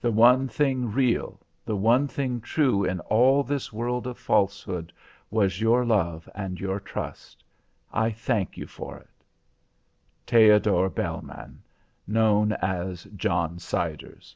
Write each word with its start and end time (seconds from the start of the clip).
The 0.00 0.10
one 0.10 0.48
thing 0.48 0.90
real, 0.90 1.38
the 1.64 1.76
one 1.76 2.08
thing 2.08 2.40
true 2.40 2.82
in 2.84 2.98
all 3.02 3.44
this 3.44 3.72
world 3.72 4.04
of 4.04 4.18
falsehood 4.18 4.92
was 5.30 5.60
your 5.60 5.84
love 5.86 6.28
and 6.34 6.58
your 6.58 6.80
trust. 6.80 7.44
I 7.92 8.10
thank 8.10 8.56
you 8.56 8.66
for 8.66 8.96
it. 8.98 9.10
THEODOR 10.26 10.88
BELLMANN, 10.90 11.62
known 12.04 12.50
as 12.54 13.04
JOHN 13.14 13.60
SIDERS. 13.60 14.34